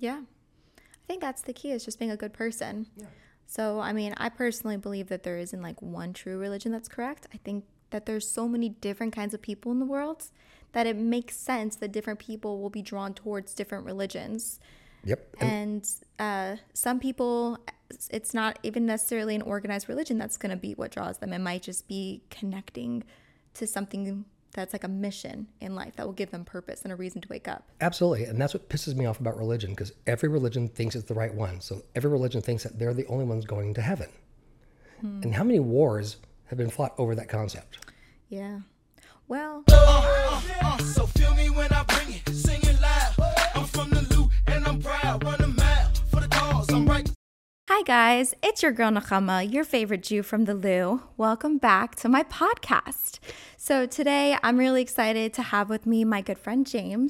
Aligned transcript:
Yeah. 0.00 0.22
I 0.78 1.06
think 1.06 1.20
that's 1.20 1.42
the 1.42 1.52
key 1.52 1.70
is 1.70 1.84
just 1.84 1.98
being 1.98 2.10
a 2.10 2.16
good 2.16 2.32
person. 2.32 2.86
Yeah. 2.96 3.06
So, 3.46 3.80
I 3.80 3.92
mean, 3.92 4.14
I 4.16 4.28
personally 4.28 4.76
believe 4.76 5.08
that 5.08 5.22
there 5.22 5.36
isn't 5.36 5.60
like 5.60 5.80
one 5.82 6.12
true 6.12 6.38
religion 6.38 6.72
that's 6.72 6.88
correct. 6.88 7.26
I 7.34 7.36
think 7.38 7.64
that 7.90 8.06
there's 8.06 8.28
so 8.28 8.48
many 8.48 8.68
different 8.68 9.14
kinds 9.14 9.34
of 9.34 9.42
people 9.42 9.72
in 9.72 9.80
the 9.80 9.86
world 9.86 10.30
that 10.72 10.86
it 10.86 10.96
makes 10.96 11.36
sense 11.36 11.76
that 11.76 11.90
different 11.90 12.20
people 12.20 12.60
will 12.60 12.70
be 12.70 12.82
drawn 12.82 13.12
towards 13.12 13.54
different 13.54 13.84
religions. 13.84 14.60
Yep. 15.04 15.36
And 15.40 15.88
uh, 16.18 16.56
some 16.74 17.00
people, 17.00 17.58
it's 18.10 18.32
not 18.32 18.58
even 18.62 18.86
necessarily 18.86 19.34
an 19.34 19.42
organized 19.42 19.88
religion 19.88 20.16
that's 20.16 20.36
going 20.36 20.50
to 20.50 20.56
be 20.56 20.74
what 20.74 20.92
draws 20.92 21.18
them. 21.18 21.32
It 21.32 21.40
might 21.40 21.62
just 21.62 21.88
be 21.88 22.22
connecting 22.30 23.02
to 23.54 23.66
something 23.66 24.24
that's 24.52 24.72
like 24.72 24.84
a 24.84 24.88
mission 24.88 25.46
in 25.60 25.74
life 25.74 25.96
that 25.96 26.06
will 26.06 26.12
give 26.12 26.30
them 26.30 26.44
purpose 26.44 26.82
and 26.82 26.92
a 26.92 26.96
reason 26.96 27.20
to 27.20 27.28
wake 27.28 27.48
up. 27.48 27.68
Absolutely. 27.80 28.24
And 28.24 28.40
that's 28.40 28.54
what 28.54 28.68
pisses 28.68 28.94
me 28.94 29.06
off 29.06 29.20
about 29.20 29.36
religion 29.36 29.70
because 29.70 29.92
every 30.06 30.28
religion 30.28 30.68
thinks 30.68 30.94
it's 30.94 31.06
the 31.06 31.14
right 31.14 31.32
one. 31.32 31.60
So 31.60 31.82
every 31.94 32.10
religion 32.10 32.42
thinks 32.42 32.64
that 32.64 32.78
they're 32.78 32.94
the 32.94 33.06
only 33.06 33.24
ones 33.24 33.44
going 33.44 33.74
to 33.74 33.82
heaven. 33.82 34.08
Hmm. 35.00 35.22
And 35.22 35.34
how 35.34 35.44
many 35.44 35.60
wars 35.60 36.16
have 36.46 36.58
been 36.58 36.70
fought 36.70 36.94
over 36.98 37.14
that 37.14 37.28
concept? 37.28 37.78
Yeah. 38.28 38.60
Well. 39.28 39.64
Uh, 39.70 40.42
uh, 40.42 40.42
uh, 40.62 40.78
so 40.78 41.06
Hi, 47.80 47.84
guys. 47.84 48.34
It's 48.42 48.62
your 48.62 48.72
girl 48.72 48.90
Nechama, 48.90 49.50
your 49.50 49.64
favorite 49.64 50.02
Jew 50.02 50.22
from 50.22 50.44
the 50.44 50.52
Lou. 50.52 51.00
Welcome 51.16 51.56
back 51.56 51.96
to 51.96 52.10
my 52.10 52.22
podcast. 52.22 53.20
So, 53.56 53.86
today 53.86 54.36
I'm 54.42 54.58
really 54.58 54.82
excited 54.82 55.32
to 55.32 55.42
have 55.42 55.70
with 55.70 55.86
me 55.86 56.04
my 56.04 56.20
good 56.20 56.38
friend 56.38 56.66
James. 56.66 57.08